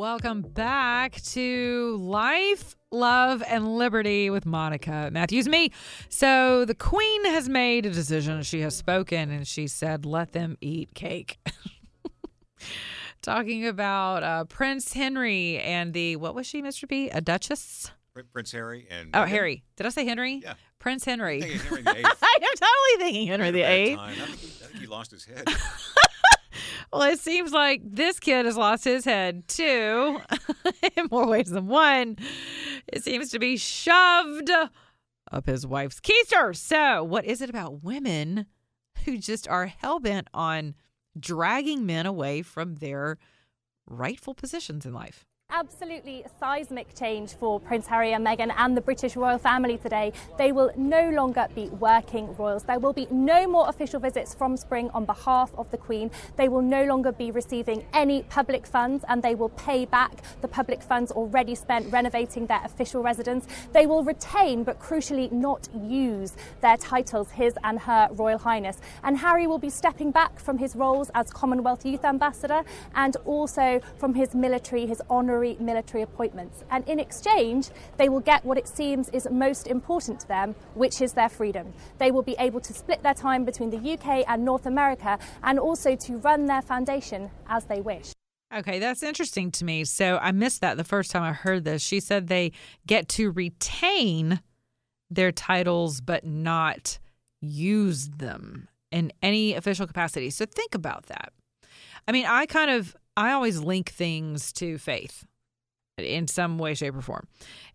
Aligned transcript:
Welcome 0.00 0.40
back 0.40 1.20
to 1.24 1.98
Life, 2.00 2.74
Love, 2.90 3.42
and 3.46 3.76
Liberty 3.76 4.30
with 4.30 4.46
Monica 4.46 5.10
Matthews. 5.12 5.46
Me. 5.46 5.70
So 6.08 6.64
the 6.64 6.74
Queen 6.74 7.26
has 7.26 7.50
made 7.50 7.84
a 7.84 7.90
decision. 7.90 8.42
She 8.42 8.62
has 8.62 8.74
spoken 8.74 9.30
and 9.30 9.46
she 9.46 9.66
said, 9.66 10.06
let 10.06 10.32
them 10.32 10.56
eat 10.62 10.94
cake. 10.94 11.38
Talking 13.20 13.66
about 13.66 14.22
uh, 14.22 14.44
Prince 14.44 14.94
Henry 14.94 15.58
and 15.58 15.92
the, 15.92 16.16
what 16.16 16.34
was 16.34 16.46
she, 16.46 16.62
Mr. 16.62 16.88
B? 16.88 17.10
A 17.10 17.20
Duchess? 17.20 17.90
Prince 18.32 18.52
Harry 18.52 18.86
and 18.90 19.10
Oh, 19.12 19.24
Harry. 19.26 19.64
Did 19.76 19.84
I 19.84 19.90
say 19.90 20.06
Henry? 20.06 20.40
Yeah. 20.42 20.54
Prince 20.78 21.04
Henry. 21.04 21.42
Thinking 21.42 21.58
Henry 21.58 21.82
VIII. 21.82 22.04
I'm 22.06 22.12
totally 22.40 22.96
thinking 22.98 23.26
Henry 23.26 23.50
the 23.50 23.62
Eighth. 23.62 23.98
I 23.98 24.12
I 24.12 24.14
think 24.14 24.76
he 24.80 24.86
lost 24.86 25.10
his 25.10 25.26
head. 25.26 25.44
Well, 26.92 27.02
it 27.02 27.20
seems 27.20 27.52
like 27.52 27.82
this 27.84 28.18
kid 28.18 28.46
has 28.46 28.56
lost 28.56 28.84
his 28.84 29.04
head 29.04 29.46
too, 29.46 30.20
in 30.96 31.06
more 31.10 31.26
ways 31.26 31.50
than 31.50 31.68
one. 31.68 32.16
It 32.88 33.04
seems 33.04 33.30
to 33.30 33.38
be 33.38 33.56
shoved 33.56 34.50
up 35.30 35.46
his 35.46 35.66
wife's 35.66 36.00
keister. 36.00 36.56
So, 36.56 37.04
what 37.04 37.24
is 37.24 37.40
it 37.40 37.50
about 37.50 37.84
women 37.84 38.46
who 39.04 39.18
just 39.18 39.46
are 39.46 39.66
hell 39.66 40.00
bent 40.00 40.28
on 40.34 40.74
dragging 41.18 41.86
men 41.86 42.06
away 42.06 42.42
from 42.42 42.76
their 42.76 43.18
rightful 43.86 44.34
positions 44.34 44.84
in 44.84 44.92
life? 44.92 45.24
Absolutely 45.52 46.24
seismic 46.38 46.94
change 46.94 47.34
for 47.34 47.58
Prince 47.58 47.88
Harry 47.88 48.12
and 48.12 48.24
Meghan 48.24 48.52
and 48.56 48.76
the 48.76 48.80
British 48.80 49.16
royal 49.16 49.36
family 49.36 49.78
today. 49.78 50.12
They 50.38 50.52
will 50.52 50.70
no 50.76 51.10
longer 51.10 51.48
be 51.56 51.68
working 51.70 52.36
royals. 52.36 52.62
There 52.62 52.78
will 52.78 52.92
be 52.92 53.08
no 53.10 53.48
more 53.48 53.68
official 53.68 53.98
visits 53.98 54.32
from 54.32 54.56
spring 54.56 54.90
on 54.94 55.06
behalf 55.06 55.50
of 55.58 55.68
the 55.72 55.76
Queen. 55.76 56.12
They 56.36 56.48
will 56.48 56.62
no 56.62 56.84
longer 56.84 57.10
be 57.10 57.32
receiving 57.32 57.84
any 57.92 58.22
public 58.24 58.64
funds 58.64 59.04
and 59.08 59.24
they 59.24 59.34
will 59.34 59.48
pay 59.50 59.86
back 59.86 60.22
the 60.40 60.46
public 60.46 60.82
funds 60.82 61.10
already 61.10 61.56
spent 61.56 61.92
renovating 61.92 62.46
their 62.46 62.64
official 62.64 63.02
residence. 63.02 63.48
They 63.72 63.86
will 63.86 64.04
retain, 64.04 64.62
but 64.62 64.78
crucially 64.78 65.32
not 65.32 65.68
use, 65.74 66.36
their 66.60 66.76
titles, 66.76 67.28
his 67.32 67.54
and 67.64 67.80
her 67.80 68.08
Royal 68.12 68.38
Highness. 68.38 68.78
And 69.02 69.18
Harry 69.18 69.48
will 69.48 69.58
be 69.58 69.70
stepping 69.70 70.12
back 70.12 70.38
from 70.38 70.58
his 70.58 70.76
roles 70.76 71.10
as 71.14 71.32
Commonwealth 71.32 71.84
Youth 71.84 72.04
Ambassador 72.04 72.62
and 72.94 73.16
also 73.24 73.80
from 73.98 74.14
his 74.14 74.32
military, 74.32 74.86
his 74.86 75.02
honorary 75.10 75.39
military 75.60 76.02
appointments. 76.02 76.64
And 76.70 76.86
in 76.88 76.98
exchange, 76.98 77.70
they 77.96 78.08
will 78.08 78.20
get 78.20 78.44
what 78.44 78.58
it 78.58 78.68
seems 78.68 79.08
is 79.10 79.28
most 79.30 79.66
important 79.66 80.20
to 80.20 80.28
them, 80.28 80.54
which 80.74 81.00
is 81.00 81.12
their 81.12 81.28
freedom. 81.28 81.72
They 81.98 82.10
will 82.10 82.22
be 82.22 82.36
able 82.38 82.60
to 82.60 82.72
split 82.72 83.02
their 83.02 83.14
time 83.14 83.44
between 83.44 83.70
the 83.70 83.92
UK 83.92 84.24
and 84.28 84.44
North 84.44 84.66
America 84.66 85.18
and 85.42 85.58
also 85.58 85.96
to 85.96 86.16
run 86.18 86.46
their 86.46 86.62
foundation 86.62 87.30
as 87.48 87.64
they 87.64 87.80
wish. 87.80 88.12
Okay, 88.52 88.78
that's 88.80 89.02
interesting 89.02 89.50
to 89.52 89.64
me. 89.64 89.84
So 89.84 90.18
I 90.20 90.32
missed 90.32 90.60
that 90.60 90.76
the 90.76 90.84
first 90.84 91.10
time 91.10 91.22
I 91.22 91.32
heard 91.32 91.64
this. 91.64 91.82
She 91.82 92.00
said 92.00 92.26
they 92.26 92.52
get 92.86 93.08
to 93.10 93.30
retain 93.30 94.40
their 95.08 95.32
titles 95.32 96.00
but 96.00 96.24
not 96.24 96.98
use 97.40 98.08
them 98.08 98.68
in 98.90 99.12
any 99.22 99.54
official 99.54 99.86
capacity. 99.86 100.30
So 100.30 100.46
think 100.46 100.74
about 100.74 101.06
that. 101.06 101.32
I 102.08 102.12
mean, 102.12 102.26
I 102.26 102.46
kind 102.46 102.70
of 102.70 102.96
I 103.16 103.32
always 103.32 103.60
link 103.60 103.90
things 103.90 104.52
to 104.54 104.78
faith 104.78 105.24
in 106.04 106.28
some 106.28 106.58
way 106.58 106.74
shape 106.74 106.96
or 106.96 107.02
form. 107.02 107.26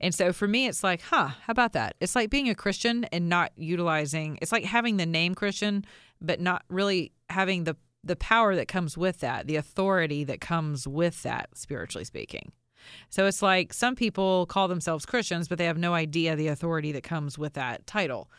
And 0.00 0.14
so 0.14 0.32
for 0.32 0.48
me 0.48 0.66
it's 0.66 0.82
like, 0.82 1.02
huh, 1.02 1.28
how 1.28 1.50
about 1.50 1.72
that? 1.72 1.96
It's 2.00 2.14
like 2.14 2.30
being 2.30 2.48
a 2.48 2.54
Christian 2.54 3.04
and 3.04 3.28
not 3.28 3.52
utilizing 3.56 4.38
it's 4.42 4.52
like 4.52 4.64
having 4.64 4.96
the 4.96 5.06
name 5.06 5.34
Christian 5.34 5.84
but 6.20 6.40
not 6.40 6.64
really 6.68 7.12
having 7.30 7.64
the 7.64 7.76
the 8.02 8.16
power 8.16 8.54
that 8.54 8.68
comes 8.68 8.98
with 8.98 9.20
that, 9.20 9.46
the 9.46 9.56
authority 9.56 10.24
that 10.24 10.40
comes 10.40 10.86
with 10.86 11.22
that, 11.22 11.48
spiritually 11.54 12.04
speaking. 12.04 12.52
So 13.08 13.26
it's 13.26 13.40
like 13.40 13.72
some 13.72 13.94
people 13.94 14.46
call 14.46 14.68
themselves 14.68 15.06
Christians, 15.06 15.48
but 15.48 15.58
they 15.58 15.64
have 15.64 15.78
no 15.78 15.94
idea 15.94 16.36
the 16.36 16.48
authority 16.48 16.92
that 16.92 17.02
comes 17.02 17.38
with 17.38 17.54
that 17.54 17.86
title 17.86 18.30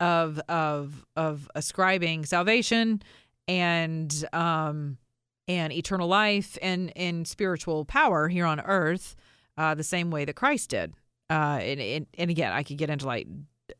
of 0.00 0.40
of 0.48 1.04
of 1.16 1.48
ascribing 1.54 2.26
salvation 2.26 3.00
and 3.46 4.24
um 4.32 4.98
and 5.46 5.72
eternal 5.72 6.08
life 6.08 6.58
and 6.60 6.92
and 6.96 7.26
spiritual 7.26 7.84
power 7.84 8.28
here 8.28 8.46
on 8.46 8.60
earth, 8.60 9.16
uh, 9.56 9.74
the 9.74 9.84
same 9.84 10.10
way 10.10 10.24
that 10.24 10.36
Christ 10.36 10.70
did. 10.70 10.94
Uh, 11.30 11.58
and, 11.60 11.80
and 11.80 12.06
and 12.18 12.30
again, 12.30 12.52
I 12.52 12.62
could 12.62 12.76
get 12.76 12.90
into 12.90 13.06
like 13.06 13.26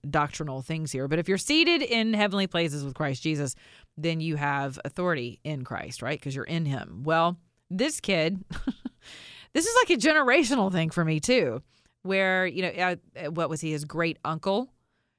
doctrinal 0.09 0.63
things 0.63 0.93
here, 0.93 1.09
but 1.09 1.19
if 1.19 1.29
you're 1.29 1.39
seated 1.39 1.83
in 1.83 2.15
heavenly 2.15 2.47
places 2.47 2.85
with 2.85 2.95
Christ 2.95 3.23
Jesus, 3.23 3.55
then 3.97 4.21
you 4.21 4.37
have 4.37 4.79
authority 4.85 5.41
in 5.45 5.65
Christ, 5.65 6.03
right? 6.03 6.19
Because 6.19 6.35
you're 6.35 6.45
in 6.45 6.65
Him. 6.65 7.03
Well, 7.05 7.37
this 7.71 8.01
kid, 8.01 8.43
this 9.53 9.67
is 9.67 9.77
like 9.83 9.97
a 9.97 10.01
generational 10.01 10.73
thing 10.73 10.91
for 10.91 11.05
me 11.05 11.21
too, 11.21 11.63
where 12.03 12.47
you 12.47 12.63
know, 12.63 12.97
uh, 13.17 13.31
what 13.31 13.51
was 13.51 13.61
he? 13.61 13.73
His 13.73 13.85
great 13.85 14.19
uncle. 14.25 14.71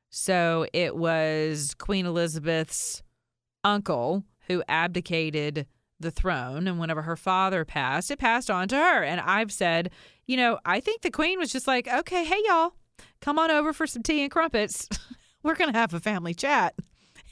So 0.10 0.66
it 0.74 0.96
was 0.96 1.76
Queen 1.78 2.06
Elizabeth's 2.06 3.04
uncle 3.64 4.24
who 4.48 4.64
abdicated 4.68 5.68
the 6.06 6.12
throne, 6.12 6.68
and 6.68 6.80
whenever 6.80 7.02
her 7.02 7.18
father 7.18 7.66
passed, 7.66 8.10
it 8.12 8.20
passed 8.20 8.50
on 8.50 8.68
to 8.70 8.76
her. 8.76 9.04
And 9.04 9.20
I've 9.20 9.52
said, 9.52 9.92
you 10.26 10.38
know, 10.38 10.60
I 10.64 10.80
think 10.80 11.02
the 11.02 11.12
Queen 11.12 11.40
was 11.40 11.52
just 11.52 11.68
like, 11.68 11.88
okay, 11.88 12.24
hey 12.24 12.40
y'all, 12.46 12.74
come 13.20 13.38
on 13.38 13.52
over 13.52 13.74
for 13.74 13.86
some 13.86 14.04
tea 14.04 14.22
and 14.22 14.32
crumpets. 14.32 14.88
We're 15.44 15.56
gonna 15.56 15.78
have 15.78 15.94
a 15.94 16.00
family 16.00 16.34
chat. 16.34 16.76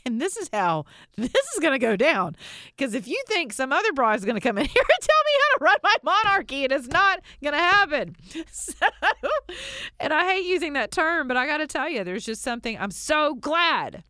And 0.06 0.20
this 0.20 0.36
is 0.36 0.50
how 0.52 0.86
this 1.18 1.32
is 1.54 1.60
going 1.62 1.72
to 1.72 1.80
go 1.80 1.96
down. 1.96 2.36
Because 2.76 2.94
if 2.94 3.08
you 3.08 3.22
think 3.28 3.54
some 3.54 3.72
other 3.72 3.94
broad 3.94 4.20
is 4.20 4.26
going 4.26 4.36
to 4.36 4.42
come 4.42 4.58
in 4.58 4.66
here 4.66 4.84
and 4.84 5.02
tell 5.02 5.24
me 5.24 5.32
how 5.40 5.58
to 5.58 5.64
run 5.64 5.78
my 5.82 5.96
monarchy, 6.04 6.64
it 6.64 6.72
is 6.72 6.90
not 6.90 7.22
going 7.42 7.54
to 7.54 7.60
happen. 7.60 8.16
So, 8.52 8.74
and 10.00 10.12
I 10.12 10.30
hate 10.34 10.46
using 10.46 10.74
that 10.74 10.92
term, 10.92 11.28
but 11.28 11.38
I 11.38 11.48
got 11.48 11.58
to 11.60 11.68
tell 11.68 11.90
you, 11.90 12.04
there's 12.04 12.26
just 12.26 12.42
something 12.42 12.78
I'm 12.78 12.92
so 12.92 13.36
glad, 13.36 14.04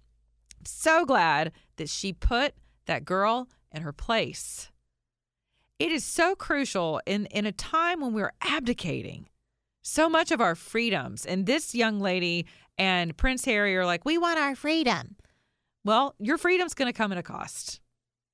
so 0.66 1.06
glad 1.06 1.52
that 1.75 1.90
she 1.90 2.12
put 2.12 2.56
that 2.88 3.06
girl 3.06 3.47
in 3.73 3.81
her 3.81 3.94
place. 3.94 4.69
It 5.79 5.91
is 5.91 6.03
so 6.03 6.35
crucial 6.35 7.01
in, 7.06 7.25
in 7.28 7.45
a 7.45 7.51
time 7.51 8.01
when 8.01 8.13
we're 8.13 8.34
abdicating 8.41 9.28
so 9.81 10.07
much 10.07 10.31
of 10.31 10.39
our 10.39 10.56
freedoms. 10.56 11.25
And 11.25 11.45
this 11.45 11.75
young 11.75 12.00
lady 12.00 12.45
and 12.78 13.17
Prince 13.17 13.45
Harry 13.45 13.75
are 13.75 13.85
like, 13.85 14.06
we 14.06 14.17
want 14.17 14.39
our 14.39 14.56
freedom. 14.56 15.16
Well, 15.84 16.16
your 16.19 16.38
freedom's 16.38 16.73
going 16.73 16.91
to 16.91 16.97
come 16.97 17.11
at 17.11 17.17
a 17.17 17.23
cost. 17.23 17.81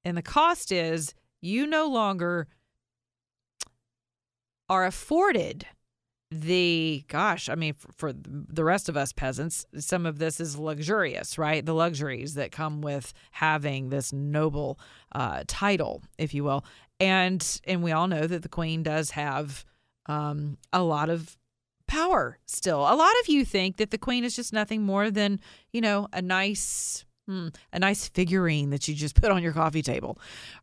And 0.05 0.15
the 0.15 0.21
cost 0.21 0.71
is 0.71 1.13
you 1.41 1.65
no 1.65 1.87
longer 1.87 2.47
are 4.69 4.85
afforded 4.85 5.65
the 6.31 7.03
gosh 7.07 7.49
i 7.49 7.55
mean 7.55 7.73
for, 7.73 7.91
for, 7.93 8.13
the 8.13 8.63
rest 8.63 8.87
of 8.87 8.95
us 8.95 9.11
peasants 9.11 9.65
some 9.79 10.05
of 10.05 10.19
this 10.19 10.39
is 10.39 10.57
luxurious 10.57 11.37
right 11.37 11.65
the 11.65 11.73
luxuries 11.73 12.35
that 12.35 12.51
come 12.51 12.81
with 12.81 13.13
having 13.31 13.89
this 13.89 14.13
noble 14.13 14.79
uh, 15.13 15.43
title 15.47 16.03
if 16.19 16.33
you 16.33 16.43
will 16.43 16.63
and 16.99 17.59
and 17.65 17.81
we 17.81 17.91
all 17.91 18.07
know 18.07 18.27
that 18.27 18.43
the 18.43 18.49
queen 18.49 18.83
does 18.83 19.11
have 19.11 19.65
um, 20.05 20.57
a 20.71 20.83
lot 20.83 21.09
of 21.09 21.35
power 21.87 22.37
still 22.45 22.81
a 22.81 22.95
lot 22.95 23.13
of 23.21 23.27
you 23.27 23.43
think 23.43 23.77
that 23.77 23.89
the 23.89 23.97
queen 23.97 24.23
is 24.23 24.35
just 24.35 24.53
nothing 24.53 24.83
more 24.83 25.09
than 25.09 25.39
you 25.73 25.81
know 25.81 26.07
a 26.13 26.21
nice 26.21 27.05
Hmm, 27.29 27.49
a 27.71 27.77
nice 27.77 28.09
figurine 28.09 28.71
that 28.71 28.87
you 28.87 28.95
just 28.95 29.13
put 29.13 29.29
on 29.29 29.43
your 29.43 29.53
coffee 29.53 29.83
table, 29.83 30.17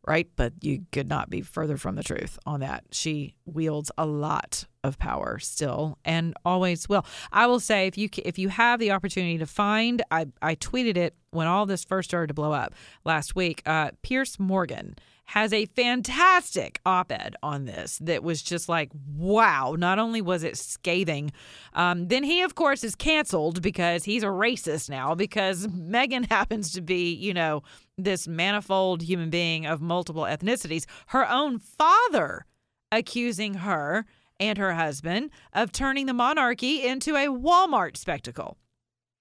right? 0.05 0.29
But 0.35 0.53
you 0.63 0.85
could 0.91 1.09
not 1.09 1.31
be 1.31 1.41
further 1.41 1.77
from 1.77 1.95
the 1.95 2.03
truth 2.03 2.41
on 2.45 2.59
that. 2.59 2.83
She 2.91 3.36
wields 3.47 3.91
a 3.97 4.07
lot 4.07 4.65
of 4.85 4.99
power 4.99 5.39
still 5.39 5.99
and 6.05 6.35
always 6.45 6.89
will. 6.89 7.05
I 7.33 7.47
will 7.47 7.61
say 7.61 7.87
if 7.87 7.99
you 7.99 8.09
if 8.25 8.39
you 8.39 8.49
have 8.49 8.81
the 8.81 8.91
opportunity 8.93 9.39
to 9.39 9.47
find, 9.47 10.03
I 10.11 10.27
I 10.43 10.55
tweeted 10.55 10.97
it 10.97 11.15
when 11.31 11.47
all 11.47 11.67
this 11.67 11.85
first 11.85 12.11
started 12.11 12.29
to 12.29 12.35
blow 12.35 12.53
up 12.53 12.75
last 13.05 13.35
week. 13.35 13.63
Uh, 13.67 13.91
Piers 14.03 14.39
Morgan 14.39 14.97
has 15.27 15.53
a 15.53 15.67
fantastic 15.67 16.81
op 16.87 17.11
ed 17.11 17.35
on 17.43 17.65
this 17.65 17.99
that 17.99 18.23
was 18.23 18.43
just 18.43 18.69
like, 18.69 18.91
wow. 19.17 19.75
Not 19.77 19.99
only 19.99 20.23
was 20.23 20.45
it 20.45 20.57
scathing, 20.57 21.33
um, 21.75 22.09
then 22.09 22.23
he, 22.23 22.43
of 22.43 22.55
course, 22.55 22.85
is 22.85 22.95
canceled 22.95 23.61
because 23.61 24.05
he's 24.05 24.23
a 24.23 24.27
racist 24.27 24.89
now 24.89 25.15
because 25.15 25.67
Meghan 25.67 26.27
happens 26.31 26.73
to 26.73 26.81
be, 26.81 27.13
you 27.13 27.35
know, 27.35 27.63
this 27.99 28.29
manifold 28.29 29.03
human 29.03 29.31
being 29.31 29.67
of 29.67 29.81
multiple 29.81 30.23
ethnicities. 30.23 30.85
Her 31.09 31.29
own 31.29 31.59
father 31.59 32.47
accusing 32.93 33.55
her 33.55 34.07
and 34.39 34.59
her 34.59 34.75
husband 34.75 35.31
of 35.53 35.73
turning 35.73 36.07
the 36.07 36.13
monarchy 36.13 36.87
into 36.87 37.17
a 37.17 37.27
Walmart 37.27 37.97
spectacle. 37.97 38.57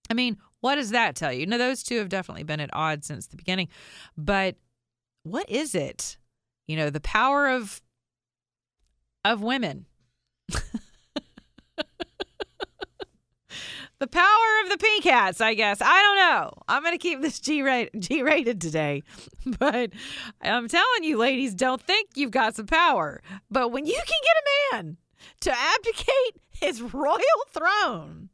I 0.10 0.14
mean, 0.14 0.38
what 0.62 0.76
does 0.76 0.92
that 0.92 1.16
tell 1.16 1.32
you? 1.32 1.46
Now, 1.46 1.58
those 1.58 1.84
two 1.84 1.98
have 1.98 2.10
definitely 2.10 2.44
been 2.44 2.60
at 2.60 2.74
odds 2.74 3.08
since 3.08 3.28
the 3.28 3.38
beginning, 3.38 3.70
but 4.18 4.56
what 5.24 5.50
is 5.50 5.76
it? 5.76 6.18
You 6.68 6.78
know, 6.78 6.90
the 6.90 7.00
power 7.00 7.50
of 7.50 7.82
of 9.24 9.42
women. 9.42 9.86
the 14.00 14.08
power 14.08 14.62
of 14.64 14.70
the 14.70 14.78
pink 14.78 15.04
hats, 15.06 15.42
I 15.42 15.54
guess. 15.54 15.82
I 15.82 16.02
don't 16.02 16.18
know. 16.18 16.54
I'm 16.68 16.84
going 16.84 16.94
to 16.94 17.02
keep 17.02 17.22
this 17.22 17.40
G 17.42 17.62
rated, 17.62 18.62
today. 18.62 19.04
But 19.60 19.92
I'm 20.42 20.68
telling 20.68 21.04
you, 21.04 21.18
ladies, 21.18 21.54
don't 21.54 21.82
think 21.82 22.10
you've 22.16 22.32
got 22.32 22.56
some 22.56 22.66
power. 22.66 23.22
But 23.52 23.72
when 23.72 23.86
you 23.86 23.94
can 23.94 24.06
get 24.24 24.38
a 24.38 24.84
man 24.84 24.98
to 25.42 25.52
abdicate 25.52 26.42
his 26.50 26.82
royal 26.82 27.20
throne, 27.52 28.30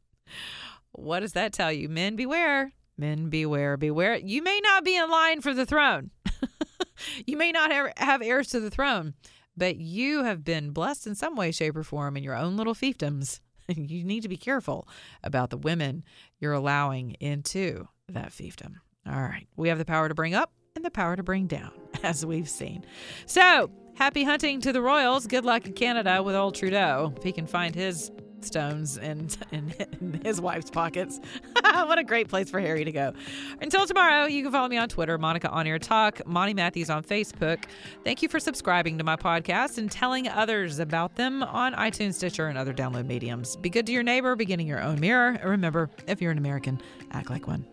what 0.92 1.20
does 1.20 1.32
that 1.32 1.52
tell 1.52 1.70
you? 1.70 1.88
Men 1.88 2.16
beware. 2.16 2.72
Men 2.96 3.28
beware, 3.28 3.76
beware. 3.76 4.16
You 4.16 4.42
may 4.42 4.60
not 4.62 4.84
be 4.84 4.96
in 4.96 5.10
line 5.10 5.42
for 5.42 5.52
the 5.52 5.66
throne. 5.66 6.10
you 7.26 7.36
may 7.36 7.52
not 7.52 7.70
have 7.98 8.22
heirs 8.22 8.48
to 8.48 8.60
the 8.60 8.70
throne, 8.70 9.14
but 9.56 9.76
you 9.76 10.24
have 10.24 10.44
been 10.44 10.70
blessed 10.70 11.06
in 11.06 11.14
some 11.14 11.34
way, 11.34 11.50
shape, 11.50 11.76
or 11.76 11.82
form 11.82 12.16
in 12.16 12.22
your 12.22 12.36
own 12.36 12.56
little 12.56 12.74
fiefdoms. 12.74 13.40
you 13.76 14.04
need 14.04 14.22
to 14.22 14.28
be 14.28 14.36
careful 14.36 14.88
about 15.22 15.50
the 15.50 15.56
women 15.56 16.04
you're 16.38 16.52
allowing 16.52 17.12
into 17.20 17.88
that 18.08 18.30
fiefdom. 18.30 18.74
All 19.06 19.20
right. 19.20 19.46
We 19.56 19.68
have 19.68 19.78
the 19.78 19.84
power 19.84 20.08
to 20.08 20.14
bring 20.14 20.34
up 20.34 20.52
and 20.76 20.84
the 20.84 20.90
power 20.90 21.16
to 21.16 21.22
bring 21.22 21.46
down, 21.46 21.72
as 22.02 22.24
we've 22.24 22.48
seen. 22.48 22.84
So, 23.26 23.70
happy 23.94 24.24
hunting 24.24 24.60
to 24.62 24.72
the 24.72 24.80
Royals. 24.80 25.26
Good 25.26 25.44
luck 25.44 25.66
in 25.66 25.72
Canada 25.74 26.22
with 26.22 26.34
old 26.34 26.54
Trudeau. 26.54 27.12
If 27.16 27.22
he 27.22 27.32
can 27.32 27.46
find 27.46 27.74
his 27.74 28.10
stones 28.44 28.96
in, 28.96 29.28
in, 29.50 29.74
in 30.00 30.20
his 30.24 30.40
wife's 30.40 30.70
pockets. 30.70 31.20
what 31.62 31.98
a 31.98 32.04
great 32.04 32.28
place 32.28 32.50
for 32.50 32.60
Harry 32.60 32.84
to 32.84 32.92
go. 32.92 33.12
Until 33.60 33.86
tomorrow, 33.86 34.26
you 34.26 34.42
can 34.42 34.52
follow 34.52 34.68
me 34.68 34.76
on 34.76 34.88
Twitter, 34.88 35.18
Monica 35.18 35.48
On 35.50 35.66
Air 35.66 35.78
Talk, 35.78 36.26
Monty 36.26 36.54
Matthews 36.54 36.90
on 36.90 37.02
Facebook. 37.02 37.64
Thank 38.04 38.22
you 38.22 38.28
for 38.28 38.40
subscribing 38.40 38.98
to 38.98 39.04
my 39.04 39.16
podcast 39.16 39.78
and 39.78 39.90
telling 39.90 40.28
others 40.28 40.78
about 40.78 41.16
them 41.16 41.42
on 41.42 41.74
iTunes, 41.74 42.14
Stitcher, 42.14 42.48
and 42.48 42.58
other 42.58 42.72
download 42.72 43.06
mediums. 43.06 43.56
Be 43.56 43.70
good 43.70 43.86
to 43.86 43.92
your 43.92 44.02
neighbor, 44.02 44.36
beginning 44.36 44.66
your 44.66 44.82
own 44.82 45.00
mirror. 45.00 45.28
And 45.28 45.50
remember, 45.50 45.90
if 46.06 46.20
you're 46.20 46.32
an 46.32 46.38
American, 46.38 46.80
act 47.12 47.30
like 47.30 47.46
one. 47.46 47.66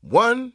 One 0.00 0.54